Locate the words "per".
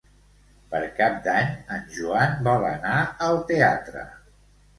0.69-0.79